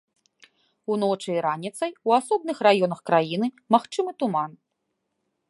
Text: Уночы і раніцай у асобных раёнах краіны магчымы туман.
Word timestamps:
Уночы 0.95 1.29
і 1.35 1.43
раніцай 1.47 1.91
у 2.11 2.15
асобных 2.19 2.57
раёнах 2.69 2.99
краіны 3.11 3.47
магчымы 3.77 4.11
туман. 4.25 4.51